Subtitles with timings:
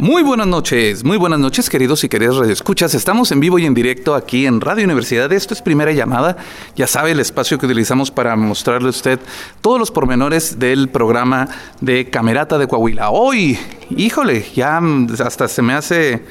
[0.00, 2.94] Muy buenas noches, muy buenas noches queridos y queridas radioescuchas.
[2.94, 5.32] Estamos en vivo y en directo aquí en Radio Universidad.
[5.32, 6.36] Esto es primera llamada.
[6.76, 9.18] Ya sabe el espacio que utilizamos para mostrarle a usted
[9.60, 11.48] todos los pormenores del programa
[11.80, 13.10] de Camerata de Coahuila.
[13.10, 13.58] Hoy,
[13.90, 14.80] híjole, ya
[15.18, 16.22] hasta se me hace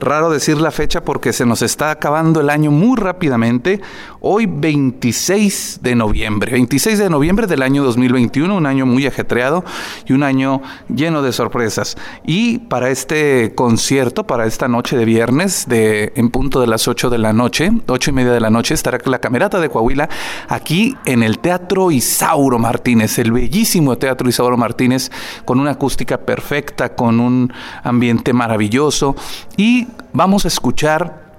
[0.00, 3.82] Raro decir la fecha porque se nos está acabando el año muy rápidamente.
[4.20, 9.62] Hoy 26 de noviembre, 26 de noviembre del año 2021, un año muy ajetreado
[10.06, 11.98] y un año lleno de sorpresas.
[12.24, 17.10] Y para este concierto, para esta noche de viernes, de en punto de las 8
[17.10, 20.08] de la noche, 8 y media de la noche, estará la Camerata de Coahuila
[20.48, 25.10] aquí en el Teatro Isauro Martínez, el bellísimo Teatro Isauro Martínez,
[25.44, 29.14] con una acústica perfecta, con un ambiente maravilloso
[29.58, 31.30] y vamos a escuchar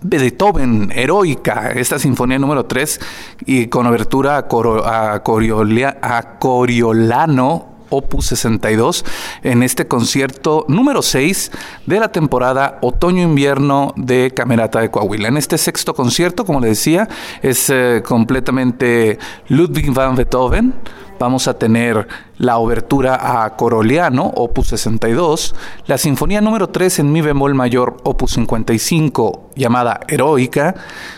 [0.00, 3.00] Beethoven, Heroica, esta sinfonía número 3,
[3.46, 5.22] y con abertura a,
[6.38, 9.04] Coriolano, Opus 62,
[9.42, 11.52] en este concierto número 6
[11.86, 15.28] de la temporada Otoño-Invierno de Camerata de Coahuila.
[15.28, 17.08] En este sexto concierto, como le decía,
[17.42, 20.74] es eh, completamente Ludwig van Beethoven
[21.18, 22.06] vamos a tener
[22.38, 25.54] la obertura a Coroliano, opus 62,
[25.86, 30.74] la sinfonía número 3 en mi bemol mayor, opus 55, llamada Heroica,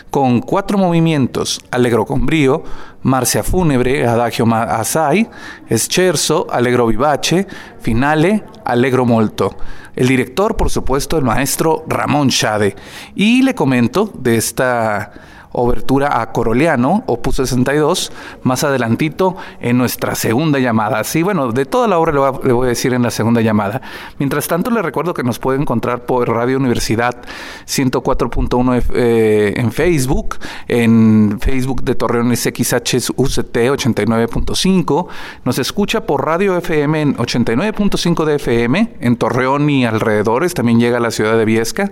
[0.09, 2.63] con cuatro movimientos, Allegro con brío,
[3.03, 5.29] Marcia fúnebre, Adagio assai,
[5.71, 7.47] Scherzo, Allegro vivace,
[7.79, 9.55] Finale, Allegro molto.
[9.95, 12.75] El director, por supuesto, el maestro Ramón Schade.
[13.15, 15.11] Y le comento de esta
[15.51, 18.11] obertura a Coroleano, opus 62,
[18.43, 21.03] más adelantito en nuestra segunda llamada.
[21.03, 23.81] Sí, bueno, de toda la obra le voy a decir en la segunda llamada.
[24.19, 27.21] Mientras tanto, le recuerdo que nos puede encontrar por Radio Universidad
[27.65, 30.37] 104.1 eh, en Facebook,
[30.67, 35.07] en Facebook de Torreón SXH UCT 89.5,
[35.43, 40.97] nos escucha por Radio FM en 89.5 de FM, en Torreón y alrededores, también llega
[40.97, 41.89] a la ciudad de Viesca,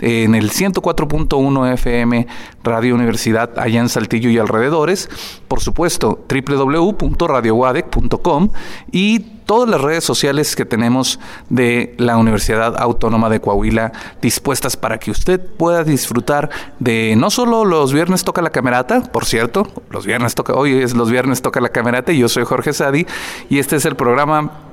[0.00, 2.26] en el 104.1 FM
[2.62, 5.08] Radio Universidad allá en Saltillo y alrededores,
[5.46, 8.50] por supuesto www.radiowadec.com
[8.90, 14.98] y todas las redes sociales que tenemos de la Universidad Autónoma de Coahuila dispuestas para
[14.98, 20.04] que usted pueda disfrutar de no solo los viernes toca la camerata, por cierto, los
[20.04, 23.06] viernes toca, hoy es los viernes toca la camerata y yo soy Jorge Sadi
[23.48, 24.65] y este es el programa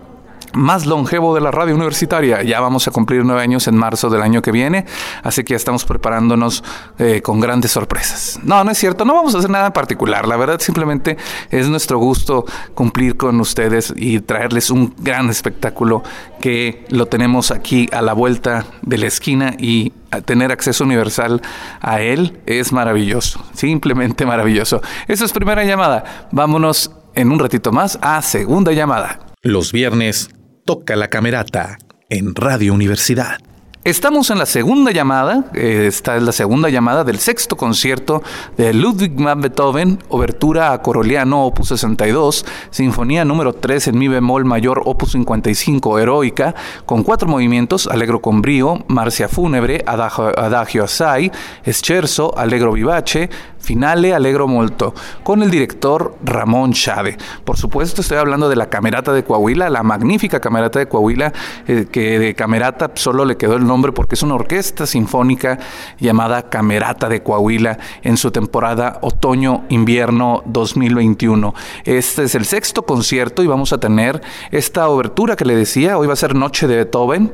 [0.54, 2.44] más longevo de la radio universitaria.
[2.44, 4.86] Ya vamos a cumplir nueve años en marzo del año que viene,
[5.24, 6.64] así que ya estamos preparándonos
[7.00, 8.40] eh, con grandes sorpresas.
[8.44, 10.28] No, no es cierto, no vamos a hacer nada en particular.
[10.28, 11.18] La verdad, simplemente
[11.50, 16.04] es nuestro gusto cumplir con ustedes y traerles un gran espectáculo
[16.40, 19.94] que lo tenemos aquí a la vuelta de la esquina y
[20.26, 21.42] tener acceso universal
[21.82, 24.82] a él es maravilloso, simplemente maravilloso.
[25.08, 26.28] Esa es primera llamada.
[26.32, 29.20] Vámonos en un ratito más a segunda llamada.
[29.42, 30.30] Los viernes
[30.66, 33.38] Toca la Camerata en Radio Universidad.
[33.84, 38.24] Estamos en la segunda llamada, eh, esta es la segunda llamada del sexto concierto
[38.56, 44.46] de Ludwig van Beethoven, obertura a Coroliano, opus 62, sinfonía número 3 en mi bemol
[44.46, 51.30] mayor, opus 55, heroica, con cuatro movimientos, Allegro con brío, Marcia fúnebre, Adagio, adagio assai,
[51.68, 53.30] Scherzo, Allegro vivace,
[53.64, 54.94] Finale Alegro Molto,
[55.24, 57.18] con el director Ramón Chade.
[57.46, 61.32] Por supuesto, estoy hablando de la Camerata de Coahuila, la magnífica Camerata de Coahuila,
[61.66, 65.60] eh, que de Camerata solo le quedó el nombre porque es una orquesta sinfónica
[65.98, 71.56] llamada Camerata de Coahuila en su temporada otoño-invierno 2021.
[71.86, 76.08] Este es el sexto concierto y vamos a tener esta obertura que le decía, hoy
[76.08, 77.34] va a ser Noche de Beethoven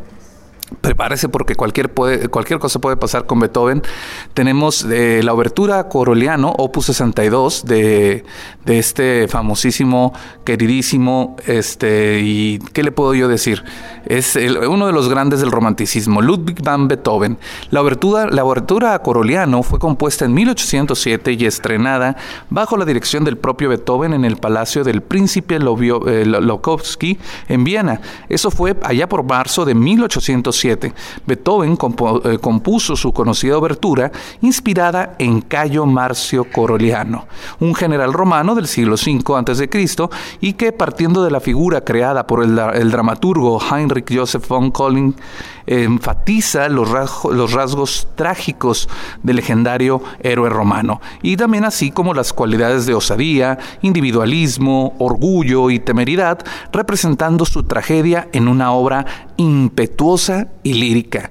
[0.82, 3.82] Prepárese porque cualquier, cualquier cosa puede pasar con Beethoven.
[4.36, 8.24] Tenemos eh, la obertura Coroliano, opus 62, de,
[8.66, 10.14] de este famosísimo,
[10.44, 13.64] queridísimo, este, y ¿qué le puedo yo decir?
[14.06, 17.40] Es uno de los grandes del romanticismo, Ludwig van Beethoven.
[17.72, 22.16] La obertura, la obertura Coroliano fue compuesta en 1807 y estrenada
[22.52, 27.18] bajo la dirección del propio Beethoven en el Palacio del Príncipe eh, Lokowski
[27.48, 28.02] en Viena.
[28.30, 30.59] Eso fue allá por marzo de 1807
[31.26, 31.78] Beethoven
[32.24, 34.12] eh, compuso su conocida obertura
[34.42, 37.28] inspirada en Cayo Marcio Coroliano,
[37.60, 39.70] un general romano del siglo V a.C.
[40.42, 45.16] y que partiendo de la figura creada por el, dramaturgo Heinrich Joseph von Collin
[45.70, 48.90] enfatiza los rasgos, los rasgos trágicos
[49.22, 55.80] del legendario héroe romano y también así como las cualidades de osadía, individualismo, orgullo y
[55.80, 56.40] temeridad,
[56.72, 59.06] representando su tragedia en una obra
[59.38, 61.30] impetuosa y lírica.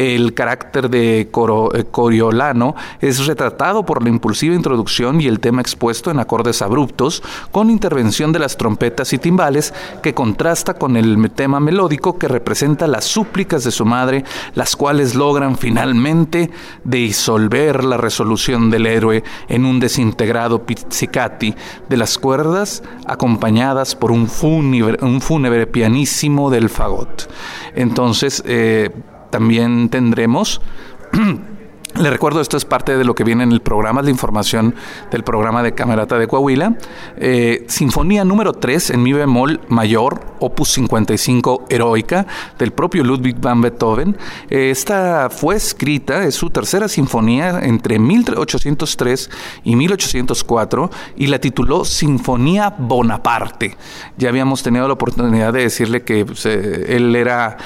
[0.00, 6.10] El carácter de eh, Coriolano es retratado por la impulsiva introducción y el tema expuesto
[6.10, 11.60] en acordes abruptos, con intervención de las trompetas y timbales, que contrasta con el tema
[11.60, 14.24] melódico que representa las súplicas de su madre,
[14.54, 16.50] las cuales logran finalmente
[16.82, 21.54] disolver la resolución del héroe en un desintegrado pizzicati
[21.90, 27.30] de las cuerdas, acompañadas por un fúnebre, un fúnebre pianísimo del fagot.
[27.74, 28.88] Entonces, eh,
[29.30, 30.60] también tendremos
[31.96, 34.74] Le recuerdo, esto es parte de lo que viene en el programa, la información
[35.10, 36.76] del programa de Camerata de Coahuila.
[37.16, 42.26] Eh, Sinfonía número 3 en mi bemol mayor, opus 55 heroica,
[42.58, 44.16] del propio Ludwig van Beethoven.
[44.48, 49.30] Eh, esta fue escrita, es su tercera sinfonía entre 1803
[49.64, 53.76] y 1804 y la tituló Sinfonía Bonaparte.
[54.16, 57.56] Ya habíamos tenido la oportunidad de decirle que pues, eh, él era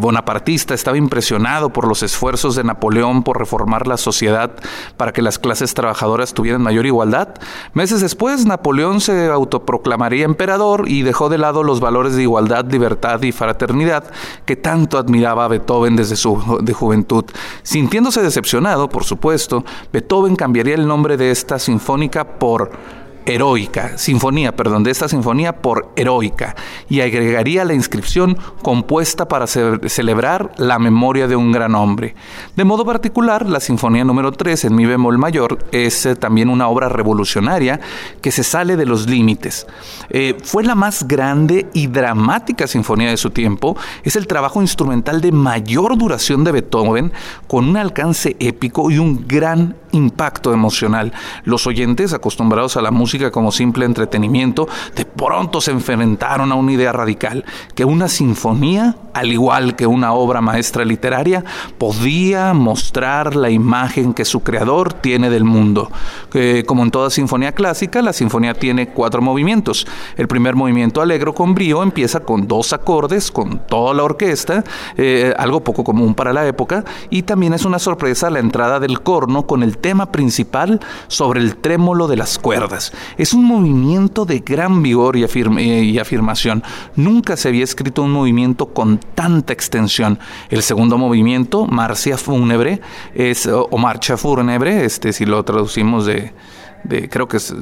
[0.00, 4.52] bonapartista, estaba impresionado por los esfuerzos de Napoleón por reformar la sociedad
[4.96, 7.34] para que las clases trabajadoras tuvieran mayor igualdad.
[7.74, 13.22] Meses después, Napoleón se autoproclamaría emperador y dejó de lado los valores de igualdad, libertad
[13.22, 14.04] y fraternidad
[14.44, 17.24] que tanto admiraba Beethoven desde su de juventud.
[17.62, 22.70] Sintiéndose decepcionado, por supuesto, Beethoven cambiaría el nombre de esta sinfónica por
[23.26, 26.54] heroica, sinfonía, perdón, de esta sinfonía por heroica
[26.88, 32.14] y agregaría la inscripción compuesta para celebrar la memoria de un gran hombre.
[32.56, 36.68] De modo particular, la sinfonía número 3 en mi bemol mayor es eh, también una
[36.68, 37.80] obra revolucionaria
[38.20, 39.66] que se sale de los límites.
[40.10, 45.20] Eh, fue la más grande y dramática sinfonía de su tiempo, es el trabajo instrumental
[45.20, 47.12] de mayor duración de Beethoven
[47.46, 51.12] con un alcance épico y un gran impacto emocional.
[51.44, 56.72] Los oyentes acostumbrados a la música como simple entretenimiento, de pronto se enfrentaron a una
[56.72, 57.44] idea radical,
[57.74, 61.44] que una sinfonía, al igual que una obra maestra literaria,
[61.78, 65.90] podía mostrar la imagen que su creador tiene del mundo.
[66.66, 69.86] como en toda sinfonía clásica, la sinfonía tiene cuatro movimientos.
[70.16, 74.64] El primer movimiento alegro con brío empieza con dos acordes, con toda la orquesta,
[74.96, 79.00] eh, algo poco común para la época, y también es una sorpresa la entrada del
[79.02, 82.90] corno con el tema principal sobre el trémolo de las cuerdas.
[83.18, 85.24] Es un movimiento de gran vigor y,
[85.98, 86.62] afirmación.
[86.96, 90.18] Nunca se había escrito un movimiento con tanta extensión.
[90.48, 92.80] El segundo movimiento, Marcia Fúnebre,
[93.14, 96.32] es, o Marcha Fúnebre, este, si lo traducimos de,
[97.10, 97.56] creo que es, eh,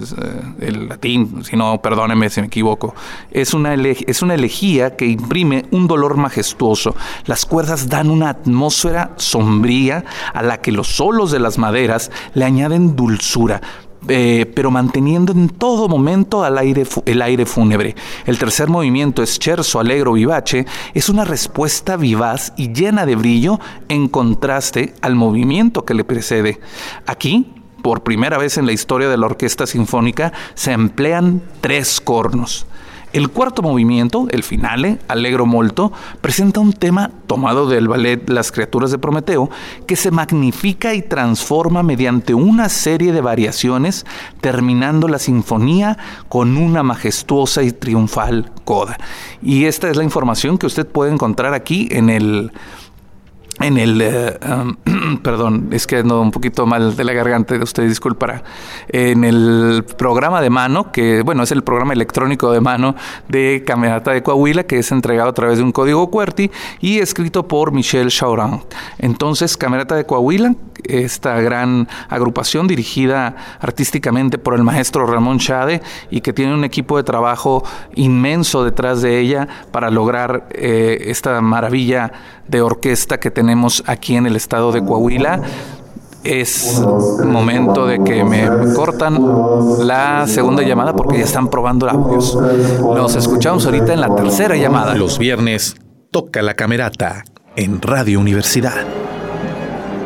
[0.61, 2.95] el latín, si no, perdóneme si me equivoco,
[3.31, 6.95] es una, es una elegía que imprime un dolor majestuoso.
[7.27, 10.05] Las cuerdas dan una atmósfera sombría
[10.35, 13.61] a la que los solos de las maderas le añaden dulzura.
[14.09, 17.95] Eh, pero manteniendo en todo momento al aire, el aire fúnebre.
[18.27, 24.09] El tercer movimiento, Scherzo Alegro Vivace, es una respuesta vivaz y llena de brillo en
[24.09, 26.59] contraste al movimiento que le precede.
[27.07, 32.67] Aquí, por primera vez en la historia de la orquesta sinfónica, se emplean tres cornos.
[33.13, 35.93] El cuarto movimiento, el finale, Allegro Molto,
[36.23, 39.51] presenta un tema tomado del ballet Las criaturas de Prometeo,
[39.87, 44.07] que se magnifica y transforma mediante una serie de variaciones,
[44.41, 45.99] terminando la sinfonía
[46.31, 48.97] con una majestuosa y triunfal coda.
[49.43, 52.51] Y esta es la información que usted puede encontrar aquí en el
[53.63, 54.39] en el, eh,
[55.23, 58.43] perdón, es que ando un poquito mal de la garganta, usted disculpará,
[58.89, 62.95] en el programa de mano, que bueno, es el programa electrónico de mano
[63.29, 66.51] de Camerata de Coahuila, que es entregado a través de un código QWERTY
[66.81, 68.63] y escrito por Michel Chaurant.
[68.99, 76.21] Entonces, Camerata de Coahuila, esta gran agrupación dirigida artísticamente por el maestro Ramón Chade y
[76.21, 82.13] que tiene un equipo de trabajo inmenso detrás de ella para lograr eh, esta maravilla
[82.49, 85.41] de orquesta que tenemos aquí en el estado de Coahuila.
[86.25, 86.81] Es
[87.25, 89.19] momento de que me cortan
[89.87, 92.39] la segunda llamada porque ya están probando audios.
[92.81, 94.95] Los escuchamos ahorita en la tercera llamada.
[94.95, 95.75] Los viernes
[96.13, 97.25] toca la camerata
[97.57, 98.87] en Radio Universidad.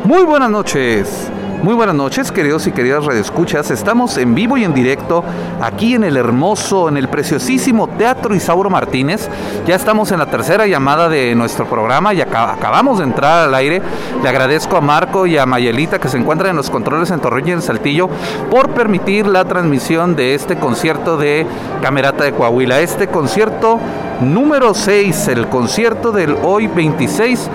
[0.07, 1.29] Muy buenas noches.
[1.63, 3.71] Muy buenas noches, queridos y queridas radioescuchas.
[3.71, 5.23] Estamos en vivo y en directo
[5.59, 9.27] aquí en el hermoso, en el preciosísimo Teatro Isauro Martínez.
[9.65, 13.81] Ya estamos en la tercera llamada de nuestro programa y acabamos de entrar al aire.
[14.21, 17.49] Le agradezco a Marco y a Mayelita que se encuentran en los controles en Torreña
[17.49, 18.07] y en Saltillo
[18.51, 21.47] por permitir la transmisión de este concierto de
[21.81, 22.81] Camerata de Coahuila.
[22.81, 23.79] Este concierto
[24.21, 27.49] número 6, el concierto del hoy 26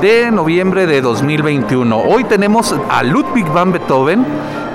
[0.00, 1.98] de noviembre de 2021.
[1.98, 4.24] Hoy tenemos a Ludwig van Beethoven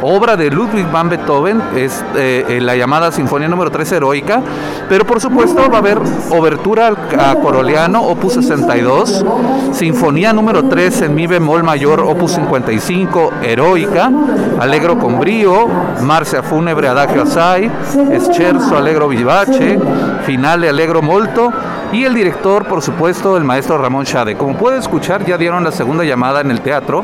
[0.01, 4.41] obra de Ludwig van Beethoven, es eh, la llamada Sinfonía número 3 heroica,
[4.89, 5.99] pero por supuesto va a haber
[6.31, 9.25] obertura a Coroliano, opus 62,
[9.71, 14.11] Sinfonía número 3 en mi bemol mayor, opus 55, heroica,
[14.59, 15.67] Alegro con brío,
[16.01, 17.71] Marcia fúnebre adagio assai,
[18.19, 19.79] Scherzo Allegro vivace,
[20.25, 21.51] Finale Allegro molto,
[21.91, 24.37] y el director, por supuesto, el maestro Ramón Schade.
[24.37, 27.03] Como puede escuchar, ya dieron la segunda llamada en el teatro,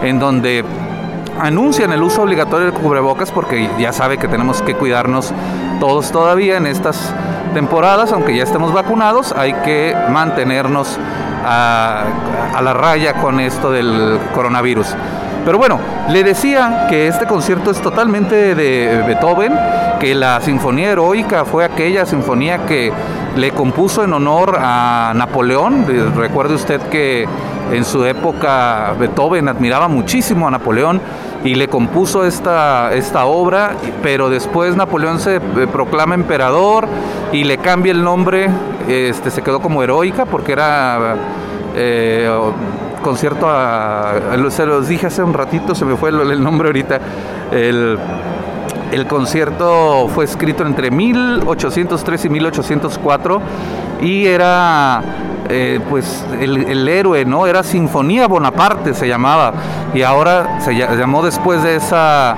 [0.00, 0.64] en donde
[1.40, 5.32] anuncian el uso obligatorio del cubrebocas porque ya sabe que tenemos que cuidarnos
[5.80, 7.14] todos todavía en estas
[7.54, 10.98] temporadas, aunque ya estemos vacunados, hay que mantenernos
[11.44, 12.04] a,
[12.62, 14.88] la raya con esto del coronavirus.
[15.44, 15.78] Pero bueno,
[16.10, 19.54] le decía que este concierto es totalmente de Beethoven,
[19.98, 22.92] que la Sinfonía Heroica fue aquella sinfonía que
[23.36, 25.86] le compuso en honor a Napoleón.
[26.16, 27.26] Recuerde usted que
[27.72, 31.00] en su época Beethoven admiraba muchísimo a Napoleón
[31.44, 35.40] y le compuso esta, esta obra, pero después Napoleón se eh,
[35.70, 36.88] proclama emperador
[37.32, 38.48] y le cambia el nombre,
[38.88, 41.16] este, se quedó como heroica porque era
[41.76, 42.28] eh,
[43.02, 44.14] concierto a,
[44.50, 47.00] se los dije hace un ratito, se me fue el, nombre ahorita,
[47.52, 47.98] el,
[48.90, 53.40] el concierto fue escrito entre 1803 y 1804
[54.02, 55.02] y era
[55.48, 57.46] eh, pues el, héroe, ¿no?
[57.46, 59.52] Era Sinfonía Bonaparte, se llamaba,
[59.94, 62.36] y ahora se llamó después de esa,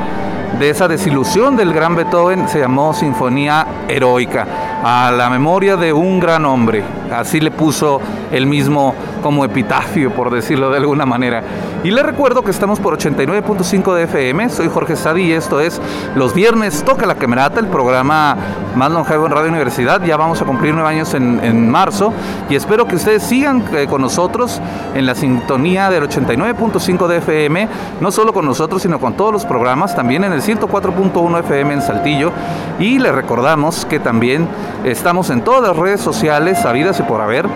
[0.61, 4.47] de esa desilusión del gran Beethoven, se llamó Sinfonía Heroica,
[4.85, 7.99] a la memoria de un gran hombre, así le puso
[8.31, 11.43] el mismo como epitafio, por decirlo de alguna manera.
[11.83, 15.81] Y le recuerdo que estamos por 89.5 de FM, soy Jorge Sadi y esto es
[16.15, 18.37] Los Viernes Toca la Camerata, el programa
[18.75, 20.03] más longevo en Radio Universidad.
[20.05, 22.13] Ya vamos a cumplir nueve años en, en marzo
[22.51, 24.61] y espero que ustedes sigan eh, con nosotros
[24.95, 27.69] en la sintonía del 89.5 de FM,
[28.01, 31.83] no solo con nosotros, sino con todos los programas, también en el 104.1 FM en
[31.83, 32.33] Saltillo.
[32.79, 34.49] Y le recordamos que también
[34.85, 37.47] estamos en todas las redes sociales, sabidas y por haber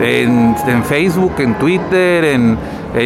[0.00, 2.58] en, Facebook, en Twitter, en,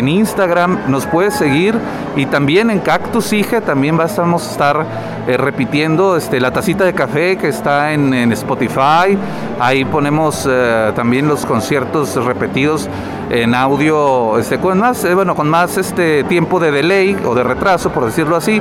[0.09, 1.75] Instagram, nos puedes seguir.
[2.17, 4.87] Y también en Cactus Hija también vamos a estar
[5.27, 9.19] eh, repitiendo este, la tacita de café que está en, Spotify,
[9.61, 12.89] ahí ponemos eh, también los conciertos repetidos
[13.31, 17.43] en audio este, con más, eh, bueno, con más este, tiempo de delay o de
[17.43, 18.61] retraso, por decirlo así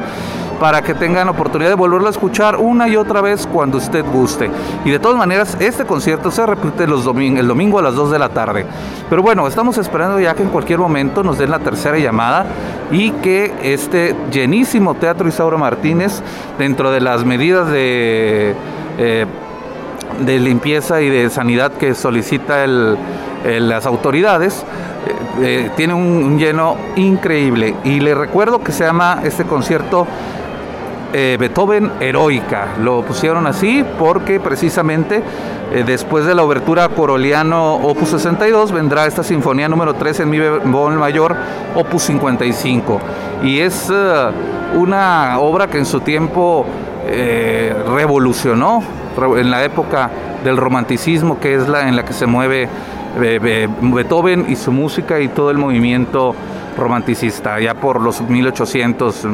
[0.61, 4.51] para que tengan oportunidad de volverlo a escuchar una y otra vez cuando usted guste.
[4.85, 8.29] Y de todas maneras, este concierto se repite el domingo a las 2 de la
[8.29, 8.67] tarde.
[9.09, 12.45] Pero bueno, estamos esperando ya que en cualquier momento nos den la tercera llamada
[12.91, 16.21] y que este llenísimo Teatro Isauro Martínez,
[16.59, 18.53] dentro de las medidas de...
[18.99, 19.25] Eh,
[20.19, 24.63] de limpieza y de sanidad que solicita las autoridades,
[25.07, 27.75] eh, eh, tiene un, lleno increíble.
[27.83, 30.05] Y le recuerdo que se llama este concierto
[31.13, 32.75] eh, Beethoven Heroica.
[32.81, 35.21] Lo pusieron así porque precisamente
[35.71, 40.39] eh, después de la obertura Coroliano Opus 62 vendrá esta sinfonía número 3 en mi
[40.39, 41.35] bemol mayor
[41.75, 42.99] Opus 55.
[43.43, 44.29] Y es eh,
[44.75, 46.65] una obra que en su tiempo
[47.93, 48.83] revolucionó
[49.35, 50.09] en la época
[50.43, 52.69] del romanticismo que es la en la que se mueve
[53.81, 56.35] Beethoven y su música y todo el movimiento
[56.77, 59.25] romanticista, ya por los 1800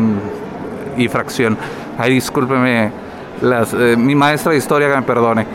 [0.98, 1.58] y fracción.
[1.98, 2.92] Ay, discúlpeme,
[3.42, 5.46] las, eh, mi maestra de historia que me perdone.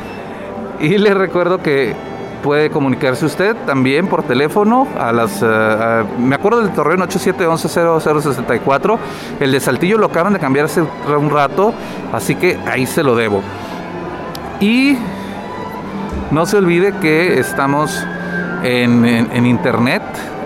[0.80, 1.94] Y le recuerdo que
[2.42, 5.40] puede comunicarse usted también por teléfono a las...
[5.42, 8.98] Eh, me acuerdo del Torreón 8711-0064.
[9.40, 11.72] El de Saltillo lo acaban de cambiar hace un rato,
[12.12, 13.42] así que ahí se lo debo.
[14.60, 14.96] Y
[16.30, 18.04] no se olvide que estamos
[18.64, 20.02] en internet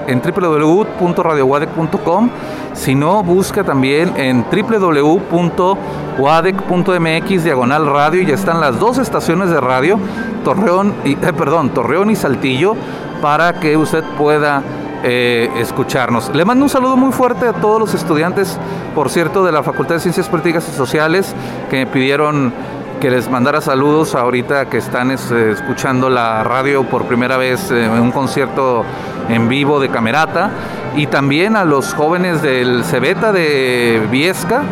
[0.07, 2.31] en www.radiowadec.com
[2.77, 9.59] si no, busca también en www.wadec.mx diagonal radio y ya están las dos estaciones de
[9.61, 9.99] radio,
[10.45, 12.77] Torreón y, eh, perdón, Torreón y Saltillo,
[13.23, 14.63] para que usted pueda
[15.03, 16.35] eh, escucharnos.
[16.35, 18.59] Le mando un saludo muy fuerte a todos los estudiantes,
[18.95, 21.35] por cierto, de la Facultad de Ciencias Políticas y Sociales,
[21.71, 22.53] que me pidieron
[23.01, 27.91] que les mandara saludos ahorita que están este, escuchando la radio por primera vez en
[27.91, 28.85] un concierto
[29.29, 30.51] en vivo de Camerata.
[30.97, 34.63] Y también a los jóvenes del Cebeta de Viesca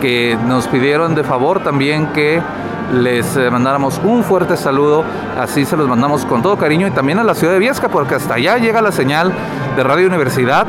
[0.00, 2.42] que nos pidieron de favor también que
[2.92, 5.04] les eh, mandáramos un fuerte saludo,
[5.38, 8.14] así se los mandamos con todo cariño y también a la ciudad de Viesca, porque
[8.14, 9.32] hasta allá llega la señal
[9.76, 10.66] de Radio Universidad,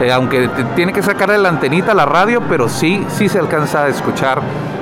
[0.00, 3.84] eh, aunque tiene que sacar la antenita a la radio, pero sí, sí se alcanza
[3.84, 4.40] a escuchar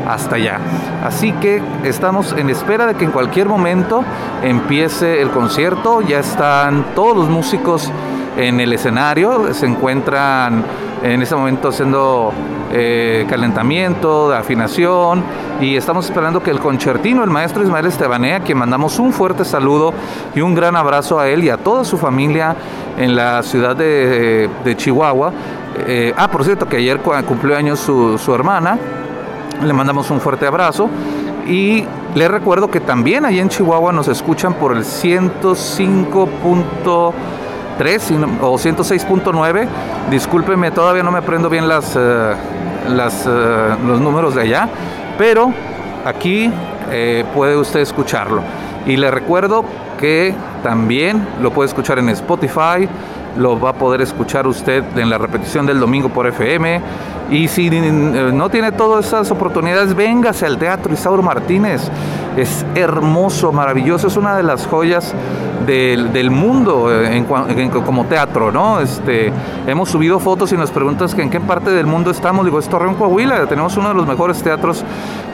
[0.09, 0.59] hasta allá.
[1.05, 4.05] Así que estamos en espera de que en cualquier momento
[4.43, 7.91] empiece el concierto, ya están todos los músicos
[8.37, 10.65] en el escenario, se encuentran
[11.03, 12.33] en este momento haciendo
[12.73, 15.23] eh, calentamiento, de afinación
[15.61, 19.93] y estamos esperando que el concertino, el maestro Ismael Estebanea, quien mandamos un fuerte saludo
[20.35, 22.57] y un gran abrazo a él y a toda su familia
[22.99, 25.33] en la ciudad de, Chihuahua.
[25.87, 28.79] Eh, ah, por cierto, que ayer cumplió años su, su hermana,
[29.63, 30.89] le mandamos un fuerte abrazo
[31.47, 37.15] y le recuerdo que también allá en Chihuahua nos escuchan por el 105.
[37.79, 39.67] 3 o 106.9.
[40.11, 42.35] Discúlpeme, todavía no me aprendo bien las, eh,
[42.89, 44.69] los números de allá,
[45.19, 45.53] pero
[46.05, 46.51] aquí
[46.91, 48.43] eh, puede usted escucharlo.
[48.87, 49.65] Y le recuerdo
[49.99, 52.89] que también lo puede escuchar en Spotify,
[53.37, 56.81] lo va a poder escuchar usted en la repetición del domingo por FM.
[57.35, 61.83] Y si no tiene todas esas oportunidades, véngase al Teatro Isauro Martínez.
[62.37, 65.13] Es hermoso, maravilloso, es una de las joyas
[65.67, 67.25] del, mundo eh,
[67.85, 68.79] como teatro, ¿no?
[68.79, 69.33] Este,
[69.67, 72.45] hemos subido fotos y nos preguntas que en qué parte del mundo estamos.
[72.45, 73.47] Digo, es Torreón, Coahuila.
[73.47, 74.85] Tenemos uno de los mejores teatros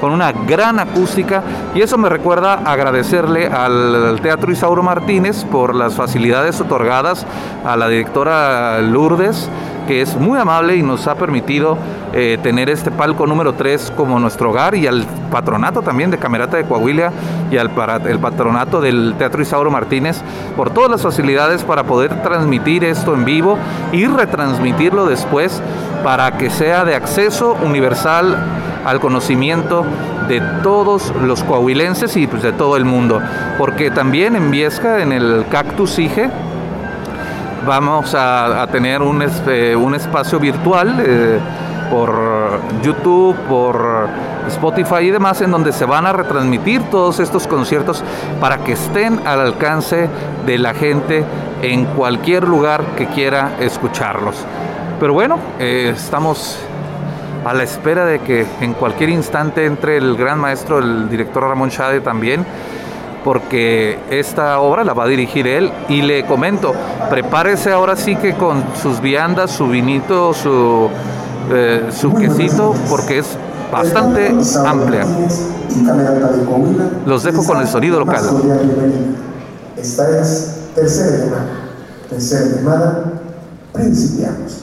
[0.00, 1.42] con una gran acústica
[1.74, 7.26] y eso me recuerda agradecerle al Teatro Isauro Martínez por las facilidades otorgadas
[7.66, 9.50] a la directora Lourdes
[9.90, 11.76] que es muy amable y nos ha permitido
[12.12, 16.56] eh, tener este palco número 3 como nuestro hogar y al patronato también de Camerata
[16.56, 17.10] de Coahuila
[17.50, 17.72] y al
[18.06, 20.22] el patronato del Teatro Isauro Martínez
[20.56, 23.58] por todas las facilidades para poder transmitir esto en vivo
[23.90, 25.60] y retransmitirlo después
[26.04, 28.38] para que sea de acceso universal
[28.84, 29.84] al conocimiento
[30.28, 33.20] de todos los coahuilenses y pues, de todo el mundo.
[33.58, 36.30] Porque también en Viesca, en el Cactus IGE,
[37.66, 41.38] vamos a, tener un, un, espacio virtual eh,
[41.90, 44.08] por YouTube, por
[44.48, 48.02] Spotify y demás, en donde se van a retransmitir todos estos conciertos
[48.40, 50.08] para que estén al alcance
[50.46, 51.24] de la gente
[51.62, 54.36] en cualquier lugar que quiera escucharlos.
[54.98, 56.58] Pero bueno, eh, estamos
[57.44, 61.70] a la espera de que en cualquier instante entre el gran maestro, el director Ramón
[61.70, 62.44] Chade también,
[63.24, 66.72] porque esta obra la va a dirigir él y le comento,
[67.08, 70.88] prepárese ahora sí que con sus viandas, su vinito, su,
[71.50, 73.36] eh, su quesito, porque es
[73.70, 74.34] bastante
[74.66, 75.04] amplia.
[77.06, 78.24] Los dejo con el sonido local.
[79.76, 81.46] Esta es tercera llamada.
[82.08, 83.04] Tercera llamada,
[83.72, 84.59] principiamos.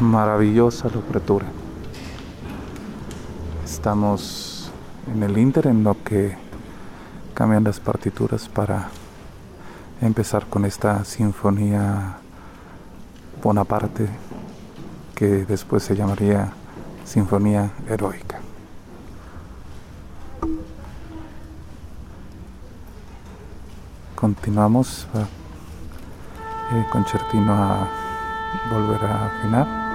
[0.00, 1.46] Maravillosa locura.
[3.64, 4.70] Estamos
[5.12, 6.36] en el Inter en lo que
[7.34, 8.88] cambian las partituras para
[10.00, 12.16] empezar con esta sinfonía
[13.42, 14.08] Bonaparte
[15.14, 16.52] que después se llamaría
[17.04, 18.38] Sinfonía Heroica.
[24.14, 27.88] Continuamos eh, concertino a
[28.70, 29.89] volver a afinar.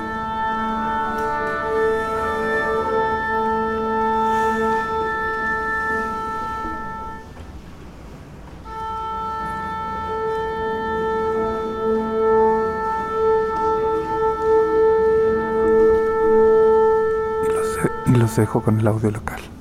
[18.42, 19.55] Dejo con el audio local.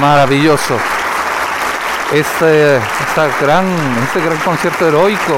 [0.00, 0.78] Maravilloso.
[2.12, 3.66] Este, esta gran,
[4.04, 5.34] este gran concierto heroico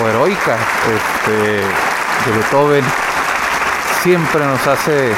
[0.00, 0.56] o heroica
[0.96, 2.84] este, de Beethoven
[4.02, 5.12] siempre nos hace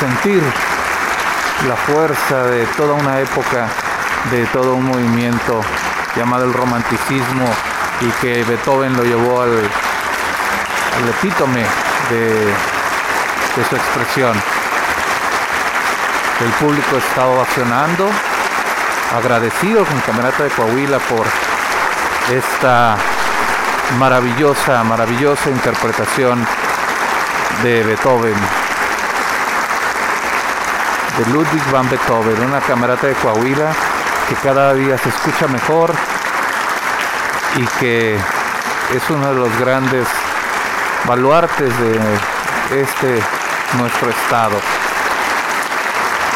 [0.00, 0.42] sentir
[1.68, 3.68] la fuerza de toda una época,
[4.30, 5.60] de todo un movimiento
[6.16, 7.52] llamado el romanticismo
[8.00, 11.64] y que Beethoven lo llevó al, al epítome
[12.10, 12.54] de
[13.68, 14.63] su expresión.
[16.40, 18.10] El público está ovacionando,
[19.16, 21.24] agradecido con Camerata de Coahuila por
[22.34, 22.96] esta
[23.98, 26.44] maravillosa, maravillosa interpretación
[27.62, 28.34] de Beethoven,
[31.18, 33.72] de Ludwig van Beethoven, una camerata de Coahuila
[34.28, 35.92] que cada día se escucha mejor
[37.56, 40.08] y que es uno de los grandes
[41.06, 42.00] baluartes de
[42.80, 43.22] este
[43.78, 44.83] nuestro estado.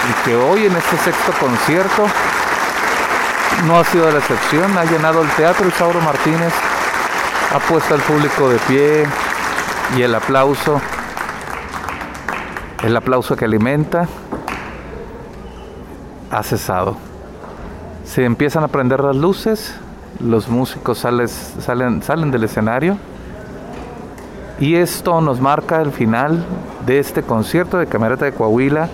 [0.09, 2.07] Y que hoy en este sexto concierto
[3.67, 6.53] no ha sido la excepción, ha llenado el teatro Isauro Martínez,
[7.55, 9.07] ha puesto al público de pie
[9.97, 10.81] y el aplauso,
[12.83, 14.07] el aplauso que alimenta,
[16.31, 16.97] ha cesado.
[18.05, 19.75] Se empiezan a prender las luces,
[20.21, 22.97] los músicos salen, salen, salen del escenario
[24.61, 26.45] y esto nos marca el final
[26.87, 28.89] de este concierto de Camerata de Coahuila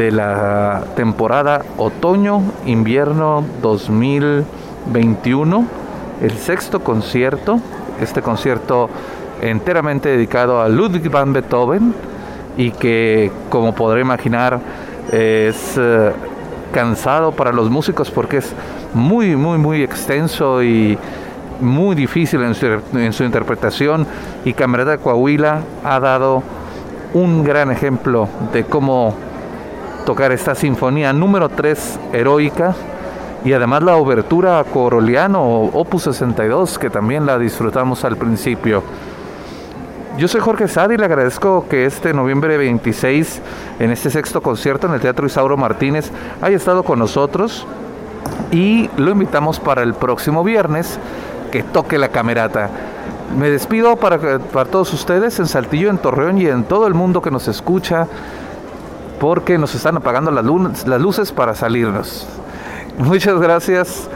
[0.00, 5.66] de la temporada otoño-invierno 2021,
[6.22, 7.60] el sexto concierto,
[8.00, 8.88] este concierto
[9.42, 11.92] enteramente dedicado a Ludwig van Beethoven
[12.56, 14.58] y que como podré imaginar
[15.12, 16.12] es eh,
[16.72, 18.54] cansado para los músicos porque es
[18.94, 20.96] muy, muy, muy extenso y
[21.60, 22.54] muy difícil en
[23.12, 24.06] su, interpretación.
[24.46, 26.42] Y Camerata de Coahuila ha dado
[27.12, 29.14] un gran ejemplo de cómo
[30.04, 32.74] tocar esta sinfonía número 3 heroica
[33.44, 38.82] y además la obertura a Coroliano Opus 62 que también la disfrutamos al principio.
[40.18, 43.40] Yo soy Jorge Sadi y le agradezco que este noviembre 26
[43.78, 46.10] en este sexto concierto en el Teatro Isauro Martínez
[46.42, 47.66] haya estado con nosotros
[48.50, 50.98] y lo invitamos para el próximo viernes
[51.50, 52.68] que toque la camerata.
[53.38, 57.22] Me despido para, para todos ustedes en Saltillo, en Torreón y en todo el mundo
[57.22, 58.08] que nos escucha
[59.20, 60.44] porque nos están apagando las,
[61.00, 62.26] luces para salirnos.
[62.98, 64.08] Muchas gracias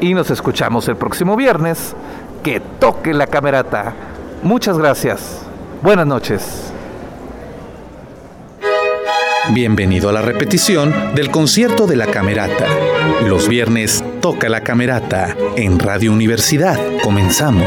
[0.00, 1.94] y nos escuchamos el próximo viernes.
[2.42, 3.92] Que toque la camerata.
[4.42, 5.42] Muchas gracias.
[5.82, 6.72] Buenas noches.
[9.50, 12.66] Bienvenido a la repetición del concierto de la Camerata.
[13.26, 16.78] Los viernes toca la Camerata en Radio Universidad.
[17.02, 17.66] Comenzamos.